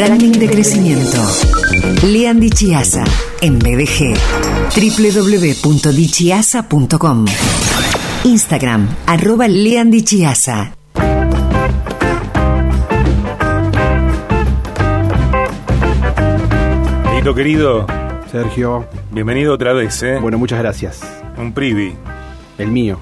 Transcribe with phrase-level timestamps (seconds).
[0.00, 1.20] Branding de crecimiento.
[2.06, 3.04] Lean Dichiasa
[3.42, 4.16] en BDG.
[4.74, 7.26] www.dichiasa.com.
[8.24, 10.72] Instagram, arroba Lean Dichiasa.
[17.14, 17.86] Lito querido,
[18.32, 20.16] Sergio, bienvenido otra vez, ¿eh?
[20.18, 21.02] bueno, muchas gracias.
[21.36, 21.94] Un privi.
[22.56, 22.98] El mío.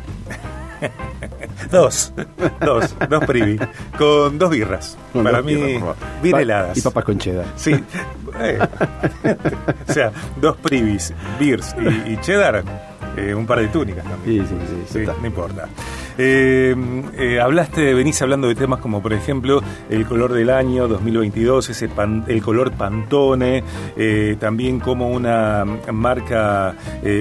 [1.70, 2.12] Dos,
[2.60, 3.58] dos, dos privi.
[3.98, 4.96] Con dos birras.
[5.12, 6.78] Con Para dos mí, birras, bien Pa- heladas.
[6.78, 7.46] Y papas con cheddar.
[7.56, 7.72] Sí.
[8.40, 8.58] eh.
[9.88, 12.62] o sea, dos privis, beers y, y cheddar.
[13.16, 14.46] eh, un par de túnicas también.
[14.46, 14.54] Sí,
[14.88, 15.68] sí, sí, no importa.
[16.20, 16.74] Eh,
[17.16, 21.88] eh, hablaste, venís hablando de temas como, por ejemplo, el color del año 2022, ese
[22.26, 23.62] el color Pantone,
[23.96, 26.74] eh, también cómo una marca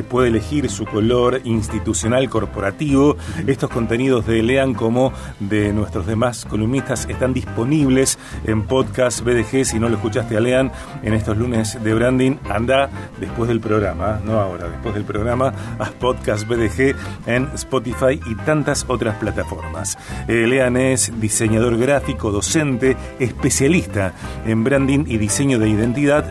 [0.10, 3.18] puede elegir su color institucional corporativo.
[3.46, 9.66] Estos contenidos de Lean como de nuestros demás columnistas están disponibles en podcast BDG.
[9.66, 10.72] Si no lo escuchaste a Lean
[11.04, 15.92] en estos lunes de branding, anda después del programa, no ahora, después del programa, haz
[15.92, 16.95] podcast BDG
[17.28, 19.98] en Spotify y tantas otras plataformas.
[20.28, 24.14] Eh, Lean es diseñador gráfico, docente, especialista
[24.46, 26.26] en branding y diseño de identidad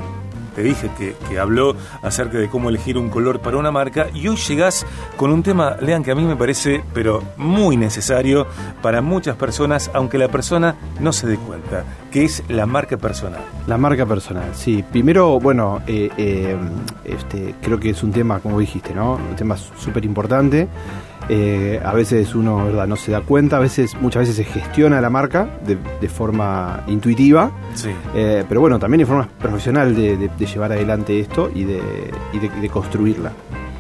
[0.57, 4.37] te dije que, habló acerca de cómo elegir un color para una marca y hoy
[4.37, 4.87] llegás
[5.19, 8.47] con un tema, lean que a mí me parece, pero muy necesario
[8.81, 13.43] para muchas personas, aunque la persona no se dé cuenta, que es la marca personal.
[13.67, 14.83] La marca personal, sí.
[14.91, 16.57] Primero, bueno, eh, eh,
[17.05, 19.17] este, creo que es un tema, como dijiste, ¿no?
[19.17, 20.69] Un tema súper importante.
[21.29, 22.87] Eh, a veces uno, ¿verdad?
[22.87, 26.83] No se da cuenta, a veces, muchas veces se gestiona la marca de, de forma
[26.87, 27.51] intuitiva.
[27.75, 27.91] Sí.
[28.15, 31.81] Eh, pero bueno, también de forma profesional de, de- de llevar adelante esto y de,
[32.33, 33.33] y de- de construirla.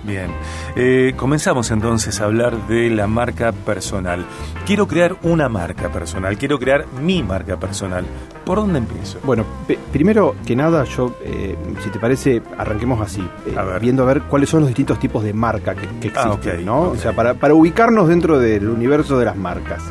[0.06, 0.30] Bien,
[0.76, 4.24] Eh, comenzamos entonces a hablar de la marca personal.
[4.66, 8.04] Quiero crear una marca personal, quiero crear mi marca personal.
[8.44, 9.18] ¿Por dónde empiezo?
[9.24, 9.44] Bueno,
[9.92, 13.80] primero que nada, yo, eh, si te parece, arranquemos así, eh, A ver.
[13.80, 16.64] viendo a ver cuáles son los distintos tipos de marca que, que Ah, existen, ok,
[16.64, 16.80] ¿no?
[16.90, 19.82] O sea, para, para ubicarnos dentro del universo de las marcas.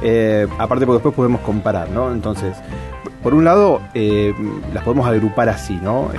[0.00, 2.10] Eh, aparte, porque después podemos comparar, ¿no?
[2.12, 2.56] Entonces,
[3.22, 4.32] por un lado, eh,
[4.72, 6.10] las podemos agrupar así, ¿no?
[6.14, 6.18] Eh,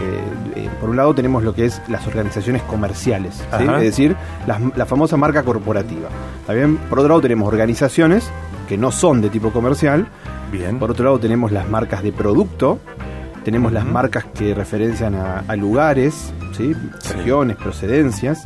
[0.57, 3.41] eh, por un lado tenemos lo que es las organizaciones comerciales,
[3.77, 4.15] es decir,
[4.47, 6.09] las- la famosa marca corporativa.
[6.41, 6.77] ¿Está bien?
[6.89, 8.29] Por otro lado tenemos organizaciones
[8.67, 10.07] que no son de tipo comercial,
[10.51, 10.77] Bien.
[10.79, 12.79] por otro lado tenemos las marcas de producto,
[13.43, 16.75] tenemos las marcas que referencian a, a lugares, ¿sí?
[16.99, 17.13] Sí.
[17.13, 18.45] regiones, procedencias.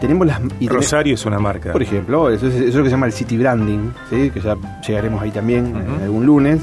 [0.00, 1.72] Tenemos las y Rosario es una marca.
[1.72, 4.30] por ejemplo, eso es, eso es lo que se llama el city branding, ¿sí?
[4.30, 4.56] que ya
[4.86, 6.62] llegaremos ahí también algún lunes.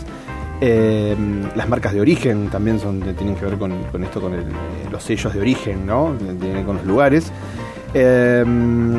[0.60, 1.16] Eh,
[1.56, 4.44] las marcas de origen también son tienen que ver con, con esto, con el, eh,
[4.92, 6.16] los sellos de origen, ¿no?
[6.40, 7.32] Tienen con los lugares.
[7.94, 8.44] Eh,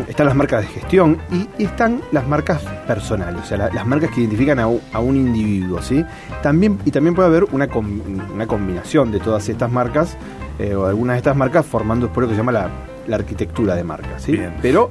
[0.08, 3.86] están las marcas de gestión y, y están las marcas personales, o sea, la- las
[3.86, 6.04] marcas que identifican a, un- a un individuo, ¿sí?
[6.42, 8.00] También, y también puede haber una, com-
[8.34, 10.16] una combinación de todas estas marcas
[10.58, 12.70] eh, o algunas de estas marcas formando después lo que se llama la,
[13.06, 14.32] la arquitectura de marca, ¿sí?
[14.32, 14.54] Bien.
[14.62, 14.90] Pero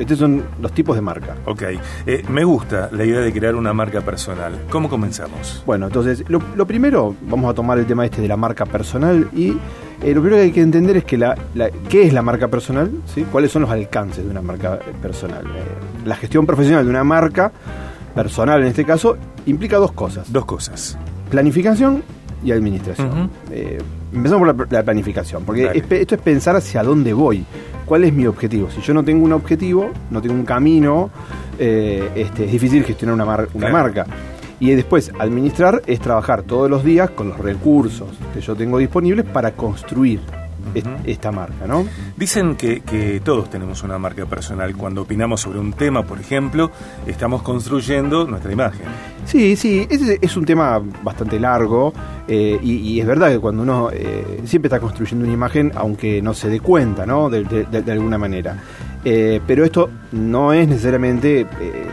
[0.00, 1.36] estos son los tipos de marca.
[1.46, 1.62] Ok,
[2.06, 4.52] Eh, me gusta la idea de crear una marca personal.
[4.70, 5.62] ¿Cómo comenzamos?
[5.66, 9.28] Bueno, entonces, lo, lo primero, vamos a tomar el tema este de la marca personal
[9.34, 9.50] y
[10.02, 12.48] eh, lo primero que hay que entender es que la, la- qué es la marca
[12.48, 13.24] personal, ¿sí?
[13.30, 15.44] cuáles son los alcances de una marca personal.
[15.44, 17.52] Eh, la gestión profesional de una marca
[18.14, 19.16] personal, en este caso,
[19.46, 20.96] implica dos cosas, Dos cosas.
[21.30, 22.02] planificación
[22.42, 23.30] y administración.
[23.50, 23.78] Eh,
[24.12, 27.44] empezamos por la, la planificación, porque es esto es pensar hacia dónde voy,
[27.90, 28.70] cuál es mi objetivo.
[28.70, 31.10] Si yo no tengo un objetivo, no tengo un camino,
[31.58, 33.82] eh, este, es difícil gestionar una, mar- una Claro.
[33.84, 34.06] marca.
[34.60, 39.26] Y después, administrar es trabajar todos los días con los recursos que yo tengo disponibles
[39.26, 40.20] para construir.
[41.04, 41.84] Esta marca, ¿no?
[42.16, 44.74] Dicen que, que todos tenemos una marca personal.
[44.76, 46.70] Cuando opinamos sobre un tema, por ejemplo,
[47.06, 48.86] estamos construyendo nuestra imagen.
[49.26, 51.92] Sí, sí, ese es un tema bastante largo
[52.26, 56.20] eh, y, y es verdad que cuando uno eh, siempre está construyendo una imagen, aunque
[56.22, 57.28] no se dé cuenta, ¿no?
[57.30, 58.56] De- de alguna manera.
[59.04, 61.46] Eh, pero esto no es necesariamente eh,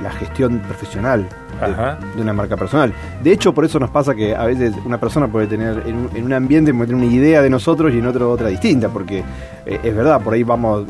[0.04, 1.26] la gestión profesional
[2.16, 2.92] de, una marca personal.
[3.24, 6.10] De hecho, por eso nos pasa que a veces una persona puede tener en un,
[6.14, 9.24] en un ambiente puede tener una idea de nosotros y en otro otra distinta, porque
[9.66, 10.82] eh, es verdad, por ahí vamos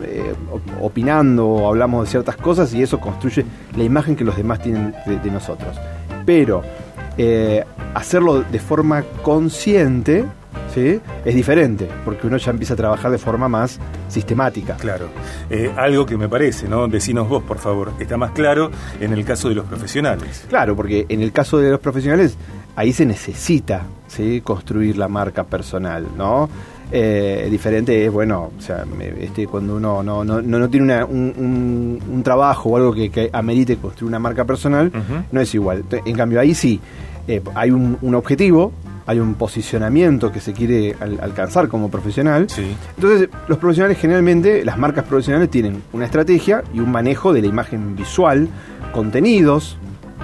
[0.52, 3.46] op- opinando o hablamos de ciertas cosas y eso construye
[3.78, 5.78] la imagen que los demás tienen de, de nosotros.
[6.26, 6.64] Pero
[7.94, 10.26] hacerlo de forma consciente
[10.74, 11.00] ¿sí?
[11.26, 13.80] es diferente, porque uno ya empieza a trabajar de forma más
[14.10, 14.76] sistemática.
[14.78, 15.08] Claro.
[15.50, 16.88] Eh, algo que me parece, ¿no?
[16.88, 17.92] Decinos vos, por favor.
[18.00, 20.46] Está más claro en el caso de los profesionales.
[20.50, 22.38] Claro, porque en el caso de los profesionales,
[22.76, 24.42] ahí se necesita ¿sí?
[24.42, 26.50] construir la marca personal, ¿no?
[26.90, 28.86] Eh, diferente es, bueno, o sea,
[29.20, 32.94] este, cuando uno no, no, no, no tiene una- un, un- un trabajo o algo
[32.94, 34.90] que, que amerite construir una marca personal,
[35.32, 35.84] no es igual.
[36.06, 36.80] En cambio, ahí sí,
[37.28, 38.72] eh, hay un, un objetivo,
[39.08, 42.48] hay un posicionamiento que se quiere al- alcanzar como profesional.
[42.50, 42.76] Sí.
[42.96, 47.48] Entonces, los profesionales generalmente, las marcas profesionales tienen una estrategia y un manejo de la
[47.48, 48.50] imagen visual,
[48.94, 49.78] contenidos,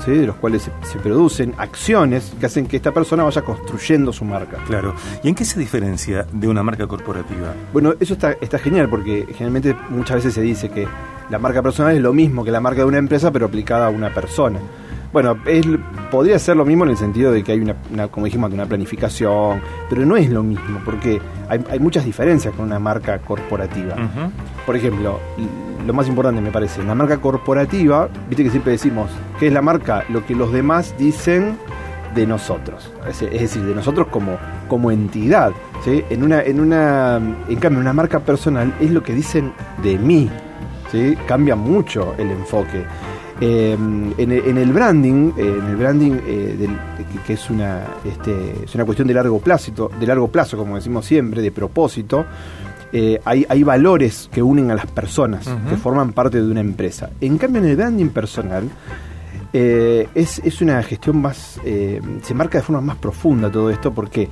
[0.04, 0.12] ¿sí?
[0.12, 4.58] de los cuales se, producen acciones que hacen que esta persona vaya construyendo su marca.
[4.68, 4.94] Claro.
[5.24, 7.54] ¿Y en qué se diferencia de una marca corporativa?
[7.72, 10.88] Bueno, eso está, está genial porque generalmente muchas veces se dice que
[11.30, 13.90] la marca personal es lo mismo que la marca de una empresa, pero aplicada a
[13.90, 14.60] una persona.
[15.14, 15.66] Bueno, es-
[16.12, 18.66] podría ser lo mismo en el sentido de que hay una, una, como dijimos, una
[18.66, 23.96] planificación, pero no es lo mismo porque hay, hay muchas diferencias con una marca corporativa.
[24.66, 25.20] Por ejemplo,
[25.86, 29.54] lo más importante me parece, en la marca corporativa, viste que siempre decimos, que es
[29.54, 30.04] la marca?
[30.10, 31.58] Lo que los demás dicen
[32.16, 32.92] de nosotros.
[33.10, 34.38] Es, es decir, de nosotros como,
[34.68, 35.52] como entidad.
[35.84, 36.04] ¿sí?
[36.10, 37.18] En, una, en, una,
[37.50, 39.52] en cambio, una marca personal es lo que dicen
[39.84, 40.30] de mí.
[40.92, 41.18] ¿sí?
[41.28, 42.84] Cambia mucho el enfoque.
[43.46, 46.78] Eh, en, el, en el branding, eh, en el branding eh, del-
[47.12, 50.76] que- que es una, este, es una cuestión de largo plazo, de largo plazo, como
[50.76, 52.26] decimos siempre, de propósito,
[52.94, 57.10] eh, hay, hay valores que unen a las personas, que forman parte de una empresa.
[57.20, 58.70] En cambio, en el branding personal,
[59.52, 61.60] es, es una gestión más.
[61.66, 63.92] eh, se marca de forma más profunda todo esto.
[63.94, 64.30] ¿Por qué?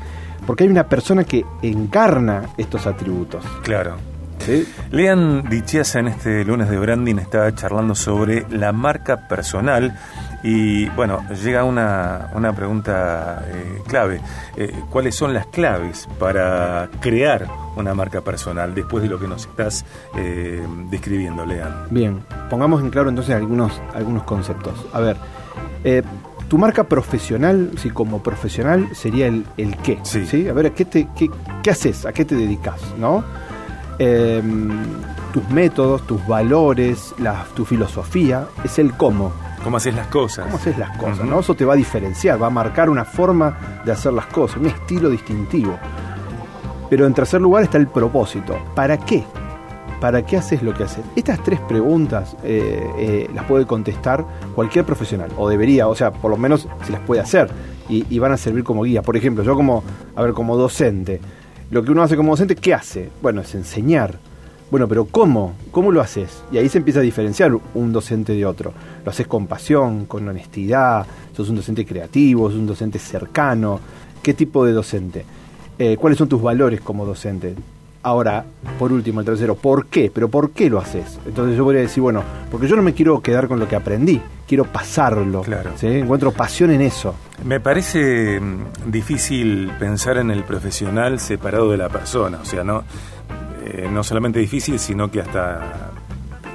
[0.48, 3.44] Porque hay una persona que encarna estos atributos.
[3.64, 3.96] Claro.
[4.46, 4.68] ¿Sí?
[4.92, 9.98] Lean en este lunes de branding está charlando sobre la marca personal
[10.44, 14.22] y bueno, llega una, una pregunta eh, clave.
[14.58, 19.46] Eh, ¿Cuáles son las claves para crear una marca personal después de lo que nos
[19.46, 19.86] estás
[20.18, 21.88] eh, describiendo, Lean?
[21.90, 24.86] Bien, pongamos en claro entonces algunos, algunos conceptos.
[24.94, 25.18] A ver,
[26.48, 30.00] tu marca profesional, sí, como profesional, sería el, el qué.
[30.04, 30.50] Sí.
[30.50, 31.30] A ver, ¿a qué, te, qué,
[31.64, 32.06] qué haces?
[32.06, 32.82] ¿A qué te dedicas?
[33.00, 33.24] ¿No?
[34.00, 34.42] Eh,
[35.32, 39.32] tus métodos, tus valores, la, tu filosofía, es el cómo.
[39.64, 40.46] ¿Cómo haces las cosas?
[40.46, 41.26] ¿Cómo haces las cosas?
[41.26, 41.40] ¿no?
[41.40, 44.68] Eso te va a diferenciar, va a marcar una forma de hacer las cosas, un
[44.68, 45.78] estilo distintivo.
[46.90, 48.58] Pero en tercer lugar está el propósito.
[48.76, 49.24] ¿Para qué?
[50.02, 51.06] ¿Para qué haces lo que haces?
[51.16, 56.32] Estas tres preguntas eh, eh, las puede contestar cualquier profesional, o debería, o sea, por
[56.32, 57.52] lo menos se las puede hacer
[57.88, 59.04] y, y van a servir como guía.
[59.04, 59.84] Por ejemplo, yo como,
[60.16, 61.22] a ver, como docente,
[61.72, 63.10] lo que uno hace como docente, ¿qué hace?
[63.22, 64.20] Bueno, es enseñar.
[64.70, 65.54] Bueno, pero ¿cómo?
[65.72, 66.44] ¿Cómo lo haces?
[66.52, 68.74] Y ahí se empieza a diferenciar un docente de otro.
[69.04, 73.80] Lo haces con pasión, con honestidad, sos un docente creativo, sos un docente cercano.
[74.22, 75.26] ¿Qué tipo de docente?
[75.80, 77.56] Eh, ¿Cuáles son tus valores como docente?
[78.04, 78.46] Ahora,
[78.78, 80.12] por último, el tercero, ¿por qué?
[80.14, 81.20] ¿Pero por qué lo haces?
[81.26, 84.22] Entonces yo podría decir, bueno, porque yo no me quiero quedar con lo que aprendí,
[84.52, 85.44] quiero pasarlo.
[85.44, 85.72] Claro.
[85.78, 85.88] ¿sí?
[85.88, 87.16] Encuentro pasión en eso.
[87.46, 92.84] Me parece mm, difícil pensar en el profesional separado de la persona, o sea, no,
[93.64, 95.92] eh, no solamente difícil, sino que hasta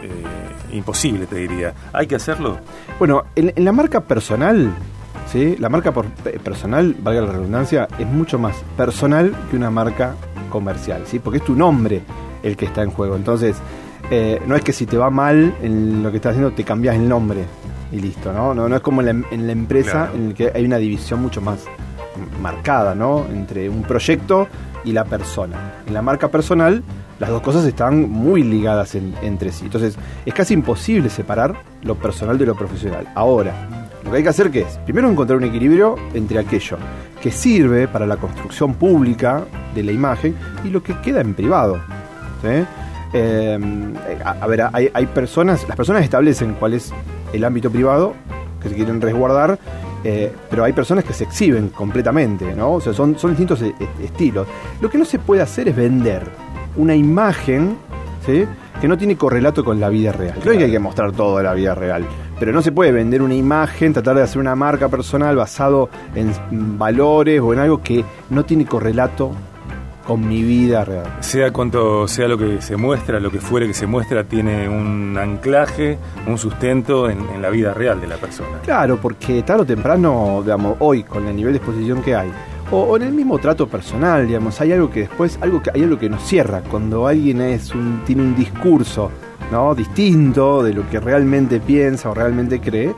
[0.03, 1.73] eh, imposible, te diría.
[1.95, 2.59] ¿Hay que hacerlo?
[2.99, 4.71] Bueno, en, en la marca personal,
[5.33, 5.57] ¿sí?
[5.59, 6.05] la marca por-
[6.45, 10.17] personal, valga la redundancia, es mucho más personal que una marca
[10.51, 11.19] comercial, ¿sí?
[11.19, 12.03] porque es tu nombre
[12.43, 13.17] el que está en juego.
[13.17, 13.57] Entonces,
[14.11, 16.95] eh, no es que si te va mal en lo que estás haciendo, te cambias
[16.97, 17.45] el nombre
[17.93, 18.55] y listo, ¿no?
[18.55, 20.15] No, no es como en la, en la empresa Claro.
[20.15, 21.65] en el que hay una división mucho más
[22.41, 23.27] marcada, ¿no?
[23.31, 24.49] Entre un proyecto
[24.85, 25.75] y la persona.
[25.87, 26.83] En la marca personal,
[27.19, 29.65] las dos cosas están muy ligadas en- entre sí.
[29.67, 33.07] Entonces, es casi imposible separar lo personal de lo profesional.
[33.15, 33.53] Ahora,
[34.05, 36.77] lo que hay que hacer ¿qué es, primero encontrar un equilibrio entre aquello
[37.21, 39.45] que sirve para la construcción pública
[39.75, 40.35] de la imagen
[40.65, 41.81] y lo que queda en privado.
[42.43, 42.65] ¿sí?
[43.13, 43.59] Eh,
[44.25, 46.93] a, a ver, hay, hay personas, las personas establecen cuál es
[47.33, 48.15] el ámbito privado
[48.63, 49.59] que se quieren resguardar,
[50.05, 52.75] eh, pero hay personas que se exhiben completamente, ¿no?
[52.75, 54.47] O sea, son, son distintos e- e- estilos.
[54.81, 56.23] Lo que no se puede hacer es vender
[56.77, 57.77] una imagen,
[58.25, 58.45] ¿sí?
[58.81, 60.39] Que no tiene correlato con la vida real.
[60.43, 62.05] Creo que hay que mostrar todo la vida real.
[62.39, 66.79] Pero no se puede vender una imagen, tratar de hacer una marca personal basado en
[66.79, 69.33] valores o en algo que no tiene correlato
[70.07, 71.07] con mi vida real.
[71.21, 75.17] Sea cuanto sea lo que se muestra, lo que fuere que se muestra, tiene un
[75.19, 78.59] anclaje, un sustento en, en la vida real de la persona.
[78.63, 82.31] Claro, porque tarde o temprano, digamos, hoy con el nivel de exposición que hay,
[82.71, 85.83] o, o en el mismo trato personal, digamos, hay algo que después, algo que hay
[85.83, 86.63] algo que nos cierra.
[86.63, 89.11] Cuando alguien es un, tiene un discurso
[89.51, 89.75] ¿no?
[89.75, 92.95] distinto de lo que realmente piensa o realmente cree,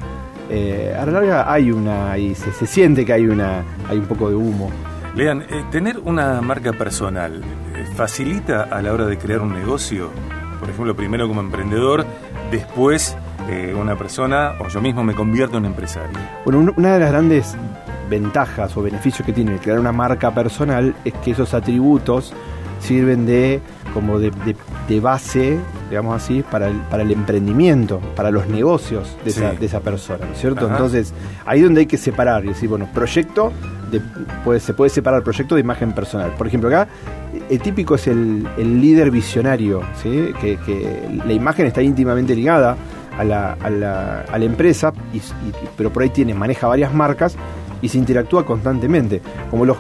[0.51, 4.07] eh, a la larga hay una, y se, se siente que hay una, hay un
[4.07, 4.71] poco de humo.
[5.15, 7.43] Lean, eh, tener una marca personal
[7.75, 10.11] eh, facilita a la hora de crear un negocio,
[10.61, 12.05] por ejemplo, primero como emprendedor,
[12.51, 13.17] después
[13.49, 16.17] eh, una persona o yo mismo me convierto en empresario.
[16.45, 17.57] Bueno, un- una de las grandes
[18.09, 22.33] ventajas o beneficios que tiene el crear una marca personal es que esos atributos
[22.81, 23.61] sirven de
[23.93, 25.59] como de, de- de base,
[25.91, 30.27] digamos así, para el, para el emprendimiento, para los negocios de, esa, de esa persona,
[30.27, 30.67] ¿no es cierto?
[30.67, 30.75] Ajá.
[30.77, 31.13] Entonces,
[31.45, 33.53] ahí es donde hay que separar y decir, bueno, proyecto
[34.45, 36.33] puede, se puede separar el proyecto de imagen personal.
[36.37, 36.89] Por ejemplo, acá
[37.49, 40.33] el típico es el, líder visionario, ¿sí?
[40.41, 40.59] que,
[41.27, 42.77] la imagen está íntimamente ligada
[43.19, 44.93] a la, a la, a la empresa,
[45.77, 47.37] pero por ahí tiene, maneja varias marcas
[47.83, 49.77] y se interactúa constantemente, como los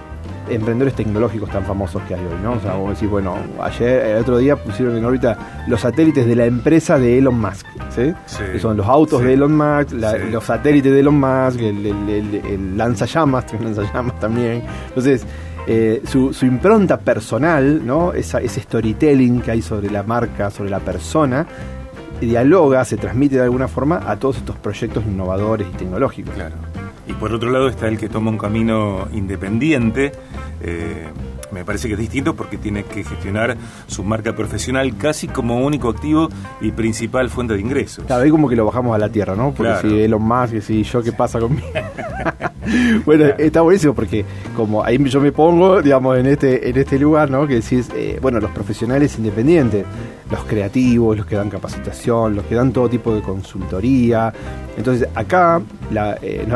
[0.50, 2.52] emprendedores tecnológicos tan famosos que hay hoy, ¿no?
[2.52, 6.36] O sea, vos decís, bueno, ayer, el otro día pusieron en órbita los satélites de
[6.36, 8.12] la empresa de Elon Musk, ¿sí?
[8.52, 9.92] que son los autos de Elon Musk,
[10.30, 14.62] los satélites de Elon Musk, el, el, lanzallamas, lanzallamas también.
[14.88, 15.26] Entonces,
[15.66, 18.14] eh, su, impronta personal, ¿no?
[18.14, 21.46] Esa, ese storytelling que hay sobre la marca, sobre la persona,
[22.20, 26.34] dialoga, se transmite de alguna forma a todos estos proyectos innovadores y tecnológicos.
[26.34, 26.54] Claro.
[27.08, 30.12] Y por otro lado está el que toma un camino independiente.
[30.60, 31.08] Eh,
[31.50, 35.88] me parece que es distinto porque tiene que gestionar su marca profesional casi como único
[35.88, 36.28] activo
[36.60, 38.04] y principal fuente de ingresos.
[38.04, 39.52] Claro, ahí como que lo bajamos a la tierra, ¿no?
[39.52, 41.66] Porque si Elon Musk, y si yo, ¿qué pasa conmigo?
[43.04, 44.24] bueno, está buenísimo porque
[44.56, 47.46] como ahí yo me pongo, digamos, en este, en este lugar, ¿no?
[47.46, 49.84] Que decís, eh, bueno, los profesionales independientes,
[50.30, 54.32] los creativos, los que dan capacitación, los que dan todo tipo de consultoría.
[54.76, 55.60] Entonces, acá,
[56.22, 56.46] eh,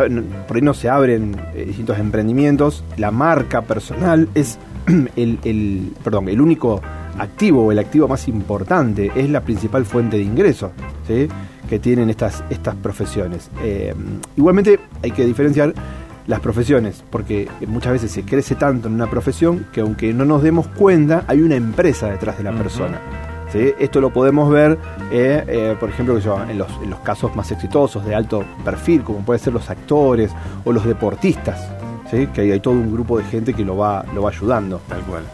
[0.46, 4.58] por ahí no se abren eh, distintos emprendimientos, la marca personal es
[5.16, 6.80] el, perdón, el único
[7.18, 10.70] activo, el activo más importante, es la principal fuente de ingresos
[11.72, 13.50] que tienen estas, estas profesiones.
[13.62, 13.94] Eh,
[14.36, 15.72] igualmente hay que diferenciar
[16.32, 20.42] las profesiones, porque muchas veces se crece tanto en una profesión que aunque no nos
[20.42, 22.98] demos cuenta, hay una empresa detrás de la persona.
[23.52, 24.78] Esto lo podemos ver,
[25.10, 29.18] eh, eh, por ejemplo, en los, en los casos más exitosos de alto perfil, como
[29.18, 30.32] pueden ser los actores
[30.64, 31.68] o los deportistas
[32.34, 34.80] que hay, todo un grupo de gente que lo va, lo va ayudando.
[34.88, 35.24] Tal cual.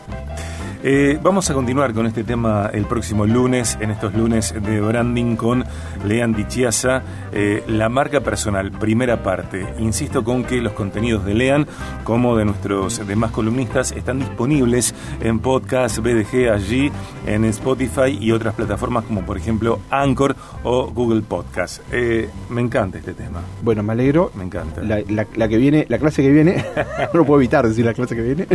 [0.82, 5.34] Eh, vamos a continuar con este tema el próximo lunes, en estos lunes de branding
[5.34, 5.64] con
[6.06, 9.66] Lean Dichiasa, eh, la marca personal, primera parte.
[9.78, 11.66] Insisto con que los contenidos de Lean,
[12.04, 16.92] como de nuestros demás columnistas, están disponibles en podcast BDG allí,
[17.26, 21.82] en Spotify y otras plataformas como por ejemplo Anchor o Google Podcast.
[21.90, 23.40] Eh, me encanta este tema.
[23.62, 24.30] Bueno, me alegro.
[24.36, 24.82] Me encanta.
[24.82, 26.64] La, la, que viene, la clase que viene,
[27.14, 28.46] no puedo evitar decir la clase que viene.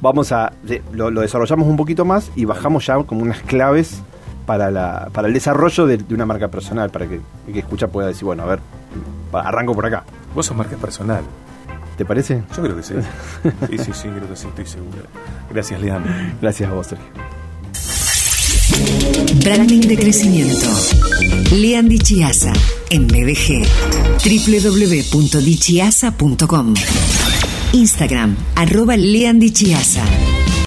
[0.00, 0.52] Vamos a
[0.92, 4.02] lo, lo desarrollamos un poquito más y bajamos ya como unas claves
[4.46, 8.08] para, la, para el desarrollo de, una marca personal, para que el que escucha pueda
[8.08, 8.58] decir, bueno, a ver,
[9.32, 10.04] arranco por acá.
[10.34, 11.22] Vos sos marca personal.
[11.96, 12.42] ¿Te parece?
[12.56, 12.94] Yo creo que sí.
[13.70, 14.98] Sí, sí, sí, creo que sí, estoy seguro.
[15.50, 16.12] Gracias, Leandro.
[16.40, 17.06] Gracias a vos, Sergio.
[19.44, 20.66] Branding de crecimiento.
[21.52, 22.52] Leandy Chiasa
[22.90, 23.62] en BDG.
[24.24, 26.74] www.dichiasa.com
[27.72, 30.41] Instagram, arroba Leandy Chiasa.